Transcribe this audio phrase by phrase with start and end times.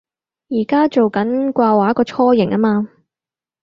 [0.49, 2.89] 而家做緊掛畫個雛形吖嘛